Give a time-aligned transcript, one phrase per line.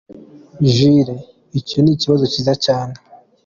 [0.73, 1.23] Jules:
[1.59, 2.95] Icyo ni ikibazo cyiza cyane.